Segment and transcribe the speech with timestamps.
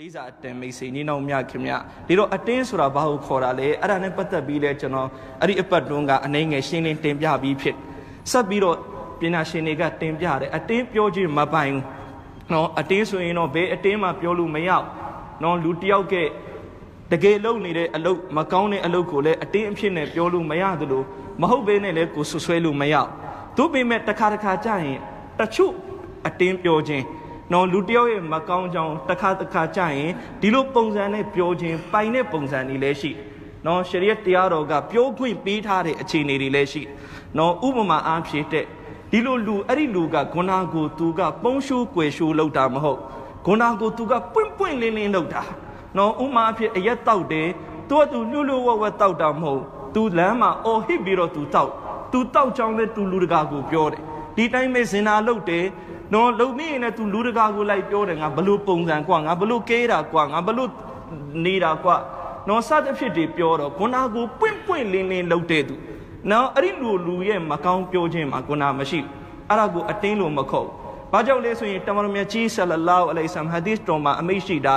[0.00, 1.72] လေးစားအတင်မိတ်ဆွေညီနောင်မြခင်မြ
[2.06, 5.08] ဒီတော့အတင်းဆိုတာဘာကိုခေါ်တာလဲအဲ့ဒါနဲ့ပတ်သက်ပြီးလဲကျွန်တော်
[5.40, 7.76] အဲ့ဒီအပတ်တွန်းကအနှိမ့်ငယ်ရှင်းလင်းတင်ပြပြီးဖြစ်
[8.30, 8.76] ဆက်ပြီးတော့
[9.20, 11.82] ပညာရှင်တွေကတင်ပြတယ်အတင်းပြောခြင်းမပိုင်ဘူး
[12.52, 14.86] နော်အတင်းဆိုရင်တော့ဘယ်အတင်းမှပြောလို့မရဘူး
[15.42, 16.14] နော်လူတယောက်က
[17.12, 21.02] တကယ်လုံနေတဲ့အလုပ်မကောင်းတဲ့အလုပ်ကိုလည်းအတင်းအဖြစ်နဲ့ပြောလို့မရသလို
[21.40, 23.08] မဟုတ်ဘဲနဲ့လည်းကိုဆွဆွဲလို့မရဘူး
[23.56, 24.98] သူပေမဲ့တစ်ခါတစ်ခါကြာရင်
[25.38, 25.72] တချို့
[26.26, 27.04] အတင်းပြောခြင်း
[27.52, 33.10] နော်လူတယောက်ရဲ့မကောင်းကြောင်တစ်ခါတစ်ခါကြာရင်ဒီလိုပုံစံနဲ့ပြောခြင်းပိုင်တဲ့ပုံစံတွေလည်းရှိ
[33.66, 36.82] နော်ရှရီယတ်တရားတော်ကပြောခွင့်ပေးထားတဲ့အခြေအနေတွေလည်းရှိ
[37.38, 38.66] နော်ဥပမာအားဖြင့်တဲ့
[39.10, 42.98] ဒီလိုလူအဲ့ဒီလူကဂုဏကိုသူကပုံရှိုးကွယ်ရှိုးလောက်တာမဟုတ်
[43.44, 45.42] ဂုဏကိုသူကပွင့်ပွင့်လင်းလင်းလောက်တာ
[45.96, 47.48] နော်ဥမာအဖြစ်အရက်တောက်တယ်
[47.88, 49.62] သူကသူလှလှဝဝတောက်တာမဟုတ်
[49.94, 51.70] သူလမ်းမှာအော်ဟစ်ပြီးတော့သူတောက်
[52.12, 54.02] သူတောက်ချောင်းနဲ့သူလူတကာကိုပြောတယ်
[54.36, 55.64] ဒီတိုင်းပဲစင်နာလုတ်တယ်
[56.12, 60.70] နော်လုံမိရင်လည်းသူလူတကာကိုလိုက်ပြောတယ်ငါဘလို့ပုံစံကွာငါဘလို့ကဲတာကွာငါဘလို့
[61.44, 61.96] နေတာကွာ
[62.48, 65.74] နော်စသဖြင့်တွေပြောတော့ခုနကိုပွင့်ပွင့်လင်းလင်းလုပ်တဲ့သူ
[66.30, 69.00] နော်အဲ့ဒီလူလူရဲ့မကောင်းပြောခြင်းမှာခုနမရှိ
[69.48, 70.68] အဲ့ဒါကိုအတင်းလို့မခုတ်
[71.12, 74.76] ဘာကြောင့်လဲဆိုရင်တမန်တော်မြတ်ကြီးဆလလောအလိုင်ဆမ်ဟာဒီစ်တော်မှာအမိရှိတာ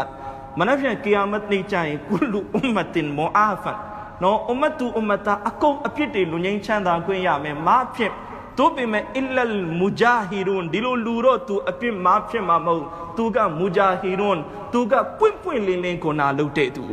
[0.59, 3.77] မနက်ဖြန်ကီယာမတ်နေ့ကျရင်ကုလူအွမ်မတင်မူအာဖန်
[4.23, 8.11] နော်အွမ်မတူအွမ်မတာအကုန်အပြစ်တွေလူငင်းချမ်းသာခွင့်ရမယ်မာဖြစ်
[8.57, 12.85] တို့ပေမဲ့အီလလ်မူဂျာဟီရွန်ဒီလိုလူတော့သူအပြစ်မာဖြစ်မှာမဟုတ်
[13.17, 14.39] သူကမူဂျာဟီရွန်
[14.73, 16.83] သူကပွင့်ပွင့်လင်းလင်းကိုနာလုပ်တဲ့သူ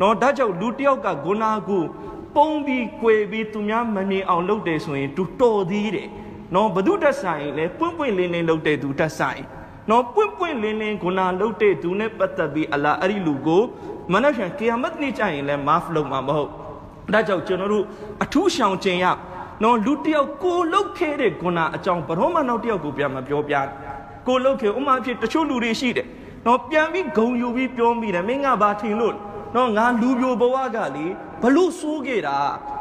[0.00, 1.84] နော်ဒါကြောင့်လူတယောက်ကဂုနာကို
[2.34, 6.08] ပုံပြီး꿰ပြီးသူများမမြင်အောင်လုပ်တယ်ဆိုရင်သူတော်သေးတယ်
[6.54, 9.42] နော်ဘု து တက်ဆိုင်လဲပွင့်ပွင့်လင်းလင်းလုပ်တဲ့သူတက်ဆိုင်
[9.90, 13.62] နော်ပွင့်ပွင့်လင်းလင်းဂုနာလုပ်တဲ့သူနဲ့ပတ်သက်ပြီးအလာအဲ့ဒီလူကို
[14.12, 16.50] မနက်ဖြန်ကီယာမတ်နေ့ကျရင်လဲမာဖ်လုပ်မှာမဟုတ်
[17.12, 17.84] ဒါကြောင့်ကျွန်တော်တို့
[18.22, 19.06] အထူးရှောင်ကျင်ရ
[19.63, 23.55] နော်လူတယောက်ကိုလုတ်ခဲ့တဲ့ဂုနာအကြောင်းဘရောမနောက်တယောက်ကိုပြန်မပြောပြ
[24.27, 26.07] ကိုလုတ်ခဲ့ဥမာဖြစ်တချို့လူတွေရှိတယ်
[26.45, 29.15] နော်ပြန်ပြီးဂုံယူပြီးပြောမိတယ်မင်းကဘာထင်လို့
[29.55, 31.05] နော်ငါလူပြိုဘဝကလေ
[31.41, 32.37] ဘလို့စိုးခဲ့တာ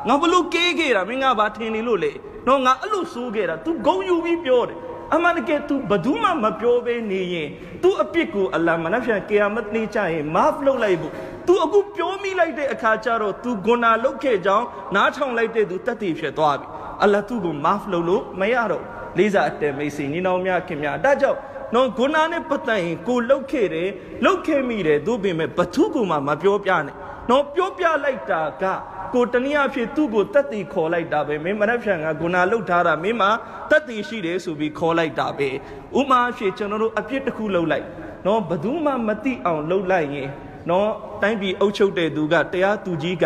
[0.09, 2.12] ငါဘလို့ကေးခဲ့တာမင်းကဘာထင်နေလို့လေ
[2.48, 4.79] နော်ငါအဲ့လိုစိုးခဲ့တာ तू ဂုံယူပြီးပြောတယ်
[5.14, 7.48] အမှန်တကယ် तू ဘသူမှမပြောဘဲနေရင်
[7.83, 11.13] तू အပြစ်ကိုအလ္လာဟ်မနဖျန်ကေယာမတ်နေ့ကျရင်မာဖ်လုပ်လိုက်ဖို့
[11.48, 14.65] သူအခုပြောမိလိုက်တဲ့အခါကျတော့ तू ဂွနာလုပ်ခဲ့ကြောင်း
[14.95, 16.67] နားထောင်လိုက်တဲ့သူတတ်တည်ဖြစ်သွားပြီ
[17.04, 18.83] အလ္လာဟ်သူ့ကိုမာဖ်လုပ်လို့မရတော့
[19.17, 21.39] လေးစားအတဲမိတ်ဆွေညီနောင်များခင်များဒါကြောင့်
[21.76, 23.89] နော်ဂွနာနဲ့ပတ်သက်ရင်ကိုလုတ်ခဲ့တယ်
[24.26, 26.95] လုတ်ခဲ့မိတယ်သို့ပေမဲ့ဘသူကမှမပြောပြနဲ့
[27.30, 28.64] နော်ပြောပြလိုက်တာက
[29.14, 33.30] ကိုတနည်းအားဖြင့်သူ့ကိုတက်တီခေါ်လိုက်တာပဲမင်းမရက်ဖြန်ကဂုဏလုတ်ထားတာမင်းမှာ
[33.70, 35.49] တက်တီရှိတယ်ဆိုပြီးခေါ်လိုက်တာပဲ
[35.99, 37.86] ဥမာအဖြစ်ကျွန်တော်တို့အပြစ်တစ်ခုလုတ်လိုက်
[38.26, 40.30] နော်ဘသူမှမသိအောင်လုတ်လိုက်ရင်
[40.70, 40.89] နော်
[41.23, 43.24] တိုင်းပြည်အုပ်ချုပ်တဲ့သူကတရားသူကြီးက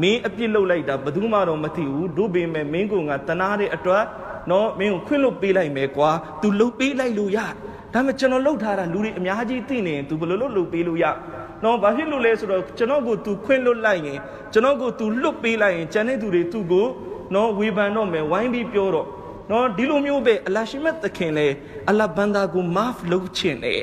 [0.00, 4.04] မင်းအပြစ်လုပ်လိုက်တာဘသူမှတော့မသိဘူးတို့ပေမဲ့မင်းကငါတနာတဲ့အတွက်
[4.50, 6.10] နော်မင်းကိုခွင့်လွတ်ပေးလိုက်မယ်ကွာ
[6.40, 7.48] तू လှုပ်ပေးလိုက်လို့ရဒါ
[7.92, 11.04] ပေမဲ့ကျွန်တော်လှုပ်ထားတာလူတွေအများကြီးသိနေရင် तू ဘယ်လိုလုပ်လှုပ်ပေးလို့ရ
[11.64, 14.18] နော်ဘာဖြစ်လို့လဲဆိုတော့ကျွန်တော်ကို तू ခွင့်လွတ်လိုက်ရင်
[14.52, 16.86] ကျွန်တော်ကို तू လွတ်ပေးလိုက်ရင်ကျန်တဲ့သူတွေသူ့ကို
[17.34, 19.06] နော်ဝေဖန်တော့မယ်ဝိုင်းပြီးပြောတော့
[19.50, 21.46] နော်ဒီလိုမျိုးပဲအလရှိမတ်သခင်လေ
[21.90, 23.74] အလဘန္တာကိုမာဖ်လုပ်ခြင်းလေ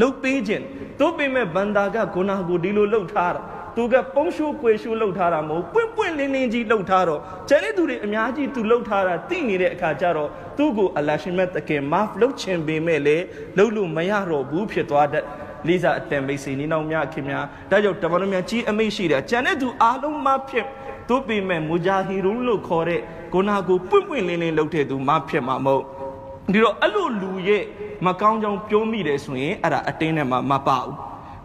[0.00, 0.64] လှုပ်ပေးခြင်း
[0.99, 3.41] တို့ပေမဲ့ဘန္တာကဂုနာကိုဒီလိုလှုပ်ထားတာ
[3.75, 13.17] သူကပုံရှိုးကွယ်ရှိုးလှုပ်ထားတာမဟုတ်ပွင့်ပွင့်လင်းလင်းကြီးလှုပ်ထားတော့ကျန်တဲ့သူတွေအများကြီးသူလှုပ်ထားတာသိနေတဲ့အခါကျတော့သူ့ကိုအလရှိမတ်တကယ်မာဖ်လှုပ်ခြင်းပေမဲ့လေ
[13.57, 15.23] လှုပ်လို့မရတော့ဘူးဖြစ်သွားတဲ့
[15.67, 20.65] လိစာအတန်မိတ်ဆွေနေနောက်များခင်များဒါကြောင့်တမန်တော်များကြီးအမိတ်ရှိတယ်ကျန်တဲ့သူအားလုံးမဖြစ်
[21.09, 23.01] သူပေမဲ့မူဂျာဟီရုလို့ခေါ်တဲ့
[23.33, 26.02] ဂုနာကိုပွင့်ပွင့်လင်းလင်းလှုပ်တဲ့သူမဖြစ်မှာမဟုတ်
[26.51, 27.63] ဒီတော့အဲ့လိုလူရဲ့
[28.05, 30.95] မကောင်းကြောင်ပြောမိတယ်ဆိုရင်အဲ့ဒါအတင်းနဲ့မှမပါဘူး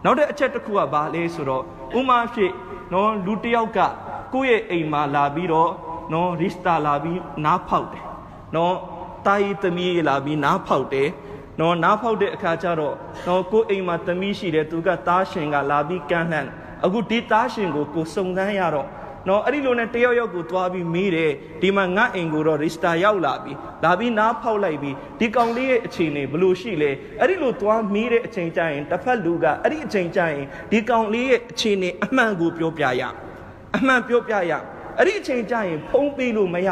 [0.03, 1.63] နောက်တဲ့အချက်တစ်ခုကဘာလဲဆိုတော့
[1.99, 2.51] ဥမာဖြစ်
[2.93, 3.79] နော်လူတယောက်က
[4.33, 5.71] ကိုယ့်ရဲ့အိမ်မှာလာပြီးတော့
[6.13, 8.05] နော်ရစ်တာလာပြီးနားဖောက်တယ်
[8.55, 8.75] နော်
[9.25, 11.09] တာယီသမီးလာပြီးနားဖောက်တယ်
[11.59, 12.95] နော်နားဖောက်တဲ့အခါကျတော့
[13.27, 16.49] နော်ကိုယ့်အိမ်မှာသမီးရှိတယ်သူကသားရှင်ကလာပြီးကမ်းလှမ်း
[16.85, 18.87] အခုဒီသားရှင်ကိုကိုစုံစမ်းရတော့
[19.27, 21.31] နော်အဲ့ဒီလိုနဲ့တယောက်ယောက်ကိုသွားပြီးမေးတယ်
[21.61, 23.53] ဒီမှာငါအိမ်ကိုတော့ရစ်တာရောက်လာပြီ
[23.83, 33.03] လာပြီးနားဖောက်လိုက်ပြီးဒီကောင်လေးရဲ့အခြေအနေဘယ်လိုရှိလဲအဲ့ဒီလိုသွားမေးတဲ့အချိန်ကျရင်တစ်ဖက်လူကအဲ့ဒီအချိန်ကျရင်ဒီကောင်လေးရဲ့အခြေအနေအမှန်ကိုပြောပြရ
[33.77, 34.53] အမှန်ပြောပြရ
[34.97, 36.69] အဲ့ဒီအချိန်ကျရင်ဖုံးပေးလို့မရ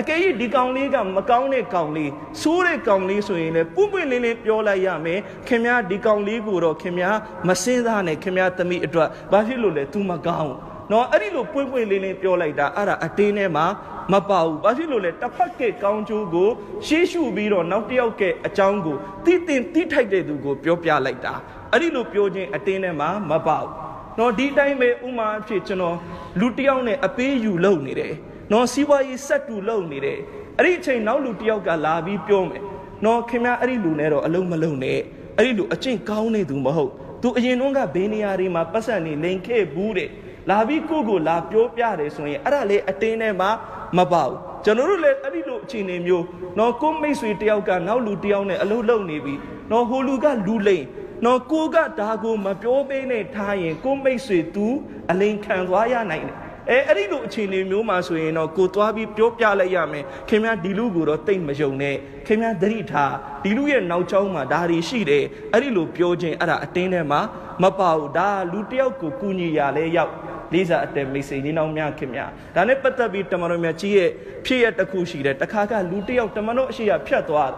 [0.00, 2.10] အကယ်၍ဒီကောင်လေးကမကောင်းတဲ့ကောင်လေး
[2.42, 7.16] ဆိုးတဲ့ကောင်လေးဆိုရင်လည်းပွင့်ပွင့်လင်းလင်းပြောလိုက်ရမယ်ခင်ဗျားဒီကောင်လေးကိုတော့ခင်ဗျား
[7.48, 10.54] မစင်းစားနဲ့ခင်ဗျားသမီးအတွက်ဘာဖြစ်လို့လဲ तू မကောင်း
[10.92, 13.66] နော်အဲ့ဒီလိုပွင့်ပွင့်လင်းလင်းပြောလိုက်တာအဲ့ဒါအတင်းထဲမှာ
[14.12, 16.48] မပါဘူးဘာဖြစ်လို့လဲတစ်ဖက်ကကောင်းကျိုးကို
[16.86, 21.34] ရှေးရှုပြီးတော့နောက်တစ်ယောက်ကအကြောင်းကိုတိတင်တိထိုက်တဲ့သူကိုပြောပြလိုက်တာ
[21.72, 23.70] အဲ့ဒီလိုပြောခြင်းအတင်းထဲမှာမပါဘူး
[24.18, 25.96] နော်ဒီတိုင်းပဲဥမာအဖြစ်ကျွန်တော်
[26.40, 28.14] လူတစ်ယောက်နဲ့အပေးယူလုပ်နေတယ်
[28.52, 30.18] နော်စီးပွားရေးဆက်တူလုပ်နေတယ်
[30.58, 32.62] အဲ့ဒီအချိန်နောက်လူတစ်ယောက်ကလာပြီးပြောမယ်
[33.04, 34.98] နော်ခင်ဗျားအဲ့ဒီလူနဲ့တော့အလုံးမလုံးနဲ့
[35.38, 36.90] အဲ့ဒီလူအကျင့်ကောင်းနေသူမဟုတ်
[37.22, 40.08] သူအရင်တုန်းကဘေးနေရာတွေမှာပတ်စံနေလိန်ခဲ့ဘူးတဲ့
[40.50, 43.50] လာပြီးကိုကိုလာပြောပြတယ်ဆိုရင်အဲ့ဒါလေအတင်းထဲမှာ
[43.96, 44.30] မပေါ့
[44.64, 46.24] ကျွန်တော်တို့လည်းအဲ့ဒီလိုအခြေအနေမျိုး
[46.58, 49.34] နော်ကိုမိတ်ဆွေတယောက်ကနောက်လူတယောက်နဲ့အလုပ်လုပ်နေပြီ
[49.70, 50.84] နော်ဟိုလူကလူလိန်
[51.24, 54.66] နော်ကိုကဒါကိုမပြောပေးနဲ့ထားရင်ကိုမိတ်ဆွေ तू
[55.10, 56.36] အလိန်ခံသွားရနိုင်တယ်
[56.70, 61.96] အဲအဲ့ဒီလိုအခြေအနေမျိုးမှာဆိုရင်တော့ကိုသွားပြီးပြောပြလိုက်ရမယ်ခင်ဗျားဒီလူကိုတော့တိတ်မယုံနဲ့
[62.26, 63.14] ခင်ဗျားသတိထား
[63.44, 67.20] ဒီလူရဲ့နောက်ကျောင်းမှာဒါတွေရှိတယ်အဲ့ဒီလိုပြောခြင်းအဲ့ဒါအတင်းထဲမှာ
[67.62, 70.12] မပါဘူးဒါလူတယောက်ကိုကူညီရလဲရောက်
[70.53, 72.25] လေးစားအတဲမိတ်ဆွေညီနောင်များခင်ဗျာ
[72.55, 74.09] ဒါနဲ့ပတ်သက်ပြီးတမန်တော်မြတ်ကြီးရဲ့
[74.45, 77.51] ဖြစ်ရတစ်ခုရှိတယ်တခါကလူတယောက်တမန်တော်အရှိရဖြတ်သွား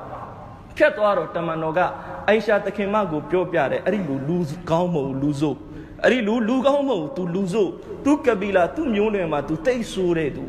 [0.78, 1.80] ဖြတ်သွားတော့တမန်တော်က
[2.28, 4.38] အိုင်ရှာသခင်မကိုပြောပြတယ်အဲ့ဒီလူလူ
[4.70, 5.58] ကောင်းမဟုတ်လူစို့
[6.04, 7.72] အဲ့ဒီလူလူကောင်းမဟုတ် तू လူစို့
[8.06, 10.44] तू ကပီလာ तू မျိုးနယ်မှာ तू တိတ်ဆိုးတဲ့ तू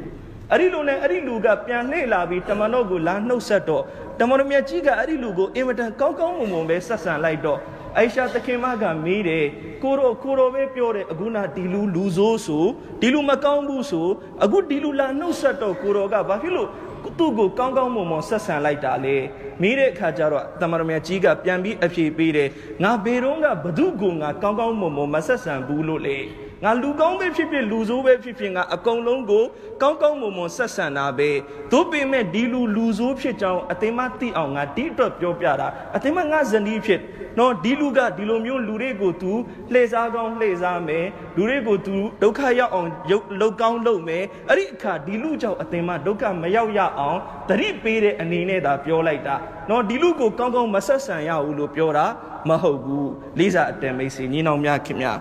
[0.53, 3.83] အဲ့ဒီလူနဲ့အဲ့ဒီလူကပြန်လှည့်လာပြီးတမန်တော်ကိုလာနှုတ်ဆက်တော့
[4.21, 7.59] တမန်တော်မြတ်ကြီးကအဲ့ဒီလူကိုအင်မတန်ကောင်းကောင်းမွန်မွန်ပဲဆက်ဆံလိုက်တော့
[7.98, 9.46] အိုင်ရှာသခင်မကမေးတယ်
[9.84, 12.66] ကိုရောကိုရောပဲပြောတယ်အခုနာဒီလူလူဆိုးဆို
[13.02, 14.08] ဒီလူမကောင်းဘူးဆို
[14.44, 16.70] အခုဒီလူလာနှုတ်ဆက်တော့ကိုရောကဘာဖြစ်လို့
[17.18, 19.16] သူ့ကိုကောင်းကောင်းမွန်မွန်ဆက်ဆံလိုက်တာလေ
[19.62, 22.50] မိတဲ့အခါကျတော့တမန်တော်မြတ်ကြီးကပြန်ပြီးအဖြေပေးတယ်
[22.84, 26.18] ငါဘေတော့ကဘသူကိုငါကောင်းကောင်းမွန်မွန်မဆက်ဆံဘူးလို့လေ
[26.64, 29.44] ငါလူကောင်းပဲဖြစ်ဖြစ်လူဆိုးပဲဖြစ်ဖြစ်ငါအကုန်လုံးကို
[29.82, 31.30] ကောင်းကောင်းမွန်မွန်ဆက်ဆံတာပဲ
[31.72, 37.02] သို့ပေမဲ့ဒီလူလူဆိုးဖြစ်ကြောင်းအသိမသိအောင်ငါဒီအတွက်ပြောပြတာအသိမငါဇနီးဖြစ်
[37.40, 39.32] နော်ဒီလူကဒီလိုမျိုးလူတွေကို तू
[39.74, 41.06] လှည့်စားကောင်းလှည့်စားမယ်
[41.36, 47.20] လူတွေကို तू ဒုက္ခရောက်အောင်ရုပ်လောက်ကောင်းလုပ်မယ်အဲ့ဒီအခါဒီလူကြောင့်အသိမဒုက္ခမရောက်ရအောင်
[47.50, 49.36] တတိပေးတဲ့အနေနဲ့သာပြောလိုက်တာ
[49.70, 52.06] နော်ဒီလူကိုကောင်းကောင်းမဆက်ဆံရဘူးလို့ပြောတာ
[52.50, 53.10] မဟုတ်ဘူး
[53.40, 55.18] လေးစားအတန်မိတ်ဆွေညီနောင်များခင်များ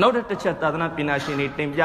[0.00, 1.82] နောက်တစ်ချက်သာသနာပညာရှင်တွေတင်ပြ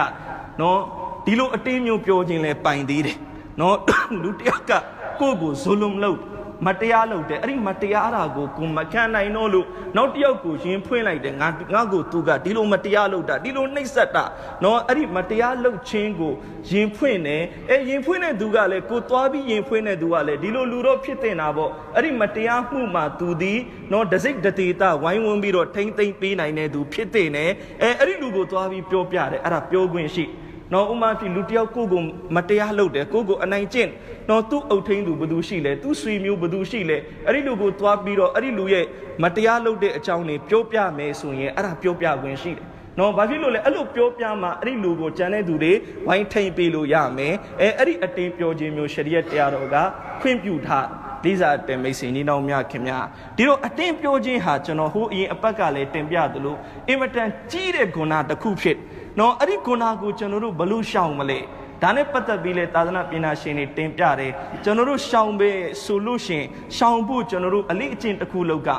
[0.61, 0.79] နော်
[1.25, 3.17] ဒီလိုအတင်းမျိုးပြောခြင်းလဲပိုင်သေးတယ်
[3.59, 3.75] နော်
[4.23, 4.71] လူတယောက်က
[5.19, 6.19] ကိုယ့်ကိုဇုလုံလုပ်
[6.65, 9.67] မတရားလုပ်တယ်အဲ့ဒီမတရားတာကိုကိုမခံနိုင်တော့လို့
[9.97, 14.25] နောက်တစ်ယောက်ကိုရင်ဖွင့်လိုက်တယ်ငါငါကိုသူကဒီလိုမတရားလုပ်တာဒီလိုနှိပ်စက်တာ
[14.63, 16.33] နော်အဲ့ဒီမတရားလုပ်ခြင်းကို
[16.69, 23.53] ရင်ဖွင့်တယ်အဲရင်ဖွင့်တဲ့သူကလည်းကိုသွားပြီးရင်ဖွင့်တဲ့သူကလည်းဒီလိုလူတော့ဖြစ်တင်တာပေါ့အဲ့ဒီမတရားမှုမှာသူဒီ
[23.91, 30.25] နော်ဒစိတ်တတိတဝိုင်းဝန်းပြီးတော့ထိမ့်သိမ့်ပေးနိုင်တဲ့သူဖြစ်တင်တယ်အဲအဲ့ဒီလူကိုသွားပြီးပြောပြတယ်အဲ့ဒါပြောခွင့်ရှိ
[30.73, 32.01] နော်ဥမာဖြစ်လူတယောက်ကိုကို
[32.35, 33.89] မတရားလုပ်တယ်ကိုကိုအနိုင်ကျင့်
[34.29, 36.97] နော်သူ့အုပ်ထိန်းသူဘသူရှိလဲသူ့ဆွေမျိုးဘသူရှိလဲ
[37.27, 38.85] အဲ့ဒီလူကိုသွားပြီးတော့အဲ့ဒီလူရဲ့
[39.23, 42.65] မတရားလုပ်တဲ့အကြောင်းတွေပြောပြမယ်ဆိုရင်အဲ့ဒါပြောပြခွင့်ရှိတယ်
[42.99, 45.73] နော်ဘာဖြစ်လို့လဲအဲ့လိုပြောပြမှအဲ့ဒီလူကိုကြံတဲ့သူတွေ
[46.07, 49.75] ဝိုင်းထိန်ပေးလို့ရမယ်အဲအဲ့ဒီအတင်းပြောခြင်းမျိုးရှရီယတ်တရားတော်က
[50.21, 50.87] ခွင့်ပြုထား
[51.25, 53.05] လိစာတင်မိတ်ဆွေညီနောင်များခင်များ
[53.37, 56.55] ဒီတော့အတင်းပြောခြင်းဟာကျွန်တော်ဟိုအရင်အပတ်ကလည်းတင်ပြသလို
[56.89, 58.77] အင်မတန်ကြီးတဲ့ဂုဏတစ်ခုဖြစ်
[59.19, 61.39] နော်အဲ့ဒီဂုဏကိုကျွန်တော်တို့ဘလို့ရှောင်မလဲ
[61.81, 64.31] ဒါနဲ့ပတ်သက်ပြီးလဲသာသနာပညာရှင်တွေတင်ပြတယ်
[64.63, 65.49] ကျွန်တော်တို့ရှောင်ပဲ
[65.83, 66.43] ဆိုလို့ရှင်
[66.77, 68.69] ရှောင်ဖို့ကျွန်တော်တို့အလေးအကျင့်တစ်ခုလောက်က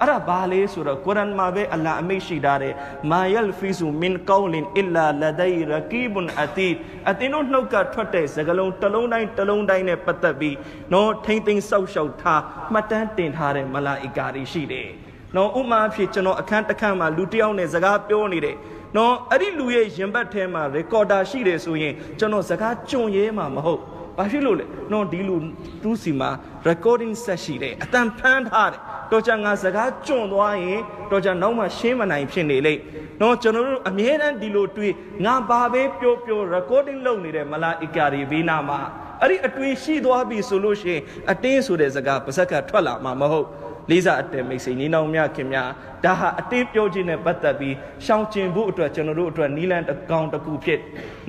[0.00, 2.74] အဲ့ဒါဘာလဲဆိုတော့ကုရ်အန်မှာပဲအလ္လာဟ်အမိန့်ရှိထားတယ်
[3.10, 6.68] မာယလ်ဖီဆူမင်ကောလင်အီလာလဒိုင်ရကီဘွန်အတီ
[7.10, 10.56] အတင်းတို့နှုတ်ကထွက်တဲ့စကလုံးတစ်လုံးတိုင်းတစ်လုံးတိုင်းနဲ့ပတ်သက်ပြီး
[10.92, 12.42] နော်ထိမ့်သိမ်းဆောက်ရှောက်ထား
[12.72, 14.88] မှတ်တမ်းတင်ထားတဲ့မလာအီကာတွေရှိတယ်
[15.36, 18.56] နော်ဥမာဖြစ်ကျွန်တော်အခန်းတစ်ခန်းမှာလူတစ်ယောက်နဲ့စကားပြောနေတယ်
[18.96, 23.80] နော်အဲ့ဒီလူရဲ့ရင်ဘတ်ထဲမှာ recorder ရှိတယ်ဆိုရင်ကျွန်တော်စကားကြုံရဲမှာမဟုတ်
[24.20, 25.36] ဘာဖြစ်လို့လဲနော်ဒီလူ
[25.82, 26.30] သူ့စီမှာ
[26.68, 28.80] recording set ရှိတယ်အတန်ဖမ်းထားတယ်
[29.12, 30.80] တော့ကြငါစကားကြုံသွားရင်
[31.10, 32.74] တော့ကြနောက်မှရှင်းမနိုင်ဖြစ်နေလေ
[33.20, 34.94] နော်ကျွန်တော်တို့အမြဲတမ်းဒီလိုတွေး
[35.24, 38.80] ငါဘာပဲပြောပြော recording လုပ်နေတဲ့မလာအီကာတွေဘေးနာမှာ
[39.22, 43.46] အဲ့ဒီအတွေ့ရှိသွားပြီဆိုလို့ရှိရင်အတင်းဆိုတဲ့စကားပါဇက်ကထွက်လာမှာမဟုတ်
[43.90, 45.68] လေးစားအတဲမိတ်ဆွေညီနောင်များခင်များ
[46.04, 47.74] ဒါဟာအတင်းပြောခြင်းနဲ့ပတ်သက်ပြီး
[48.04, 50.80] ရှောင်ကျင်ဖို့အတွက်ကျွန်တော်တို့အတွက်နီလန်တကောင်တစ်ခုဖြစ်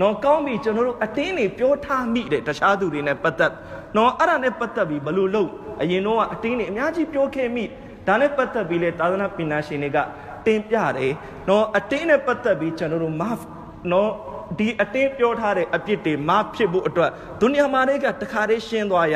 [0.02, 3.54] နော်ကောင်းပြီကျွန်တော်တို့အတင်းနေပြောထားမိတယ်တခြားသူတွေနဲ့ပတ်သက်
[3.98, 5.50] နော်အဲ့ဒါနဲ့ပတ်သက်ပြီးဘလို့လို့
[5.82, 7.64] အရင်တော့အတင်းနေအများကြီးပြောခဲ့မိ
[8.08, 9.98] ဒါနဲ့ပတ်သက်ပြီးလေသာသနာပညာရှင်တွေက
[10.46, 11.14] တင်ပြတယ်
[11.50, 13.44] နော်အတင်းနဲ့ပတ်သက်ပြီးကျွန်တော်တို့ math
[13.92, 14.12] နော်
[14.60, 19.16] ဒီအတင်းပြောထားတဲ့အပြစ်တွေမဖြစ်ဖို့အတွက်ဒုနီယာမှာတွေကတခါတည်းရှင်းသွားရ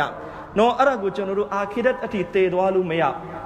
[0.58, 3.04] နော်အဲ့ဒါကိုကျွန်တော်တို့အာခိရတ်အထိတည်သွားလို့မရ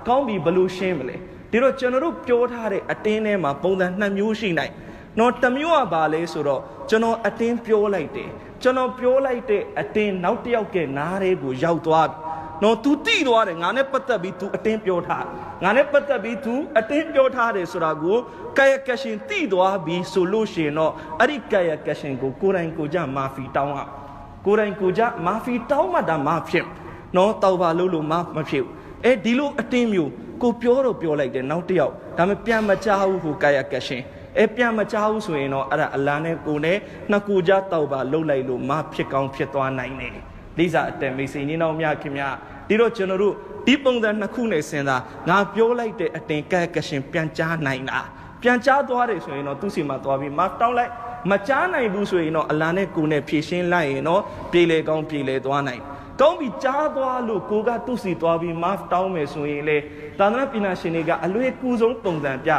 [0.07, 1.15] ကောင်းပြီဘလို့ရှင်းမလဲ
[1.51, 4.73] ဒီတော့ကျွန်တော်တို့ပြောထားတဲ့အတင်းထဲမှာပုံစံနှစ်မျိုးရှိနိုင်
[5.19, 8.29] နော်တစ်မျိုးကဘာလဲဆိုတော့ကျွန်တော်အတင်းပြောလိုက်တယ်
[8.61, 12.17] ကျွန်တော်ပြောလိုက်တဲ့အတင်းနောက်တစ်ယောက်ကနားလေးကိုရောက်သွားပြီ
[12.62, 15.24] နော် तू တိသွားတယ်ငါနဲ့ပတ်သက်ပြီး तू အတင်းပြောထား
[15.62, 18.16] ငါနဲ့ပတ်သက်ပြီး तू အတင်းပြောထားတယ်ဆိုတာကို
[18.58, 23.80] ကာယကရှင်တိသွားပြီးဆိုလို့ရှိရင်တော့အဲ့ဒီကာယကရှင်ကိုကိုယ်တိုင်ကိုကြမာဖီတောင်းရ
[24.46, 26.66] ကိုယ်တိုင်ကိုကြမာဖီတောင်းမှဒါမှဖြစ်
[27.16, 28.72] နော်တောက်ပါလို့လို့မမဖြစ်ဘူး
[29.04, 30.10] အဲဒီလိုအတင်းမျိုး
[30.42, 34.02] ကိုပြောတော့ပြောလိုက်တယ်နောက်တစ်ယောက်ဒါပေမဲ့ပြန်မချဘူးဟိုကာယကရှင်
[34.38, 36.78] အဲပြန်မချဘူးဆိုရင်တော့အဲ့ဒါအလံနဲ့ကိုနဲ့
[37.10, 40.16] နှစ်ကူကြတောက်ပါလှုပ်လိုက်လို့မဖြစ်ကောင်းဖြစ်သွားနိုင်တယ်
[40.59, 42.29] လိစာအတန်မိတ်ဆွေညီနောင်များခင်ဗျာ
[42.67, 43.35] ဒီတော့ကျွန်တော်တို့
[43.65, 48.07] ဒီပုံစံနှစ်ခုနဲ့စဉ်းစားငါပြောလိုက်တဲ့အတင်ကဲကရှင်ပြန်ကြားနိုင်လား
[48.41, 50.91] ပြန်ကြားသွားတယ်ဆိုရင်တော့သူ့စီမှာသွားပြီးမတောင်းလိုက်
[51.29, 55.81] မကြားနိုင်ဘူးဆိုရင်တော့အလံနဲ့ကိုနဲ့ဖြည့်ရှင်းလိုက်ရင်တော့ပြေလေကောင်းပြေလေသွားနိုင်
[56.21, 59.77] ကောင်းပြီကြားသွားလို့ကိုကသူ့စီသွားပြီးမတောင်းမယ်ဆိုရင်လေ
[60.19, 62.51] သာသနာပညာရှင်တွေကအလွယ်ကူဆုံးပုံစံပြ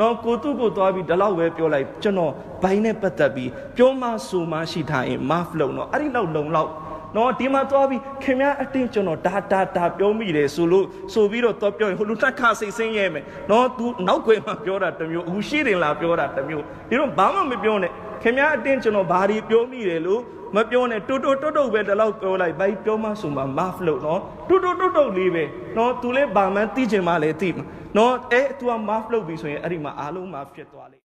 [0.00, 6.70] နော်ကိုသူ့ကိုသွားပြီးဒီလောက်ပဲပြောလိုက်ကျွန်တော်ဘိုင်းနဲ့ပတ်သက်ပြီးပြောမှဆိုမှရှိထားရင်မဖလုံတော့အဲ့ဒီလောက်လုံလောက်
[7.15, 17.91] နော်ဒီမှာသွားပြီးခင်ဗျားအတင်းကျွန်တော်ဒါဒါဒါပြောမိတယ်ဆိုလို့ဆိုပြီးတော့တော့ပြောရင်ဟိုလူတက်ခါစိတ်ဆင်းရဲမယ်နော် तू နောက်ွယ်မှာပြောတာတစ်မျိုးအခုရှိတယ်လားပြောတာတစ်မျိုးဒီတော့ဘာမှမပြောနဲ့
[18.23, 20.21] ခင်ဗျားအတင်းကျွန်တော်ဘာဒီပြောမိတယ်လို့
[20.55, 25.43] မပြောနဲ့တူတူတုတ်တုတ်ပဲတလောက်ပြောလိုက်ဘိုက်ပြောမှဆိုမှမဖလို့နော်တူတူတုတ်တုတ်လေးပဲ
[25.77, 27.65] နော် तू လည်းဘာမှသိချင်မှလည်းသိမှာ
[27.97, 31.01] နော်အဲ तू ကမဖလို့ပြီဆိုရင်အဲ့ဒီမှာအားလုံးမဖြစ်သွားလိမ့်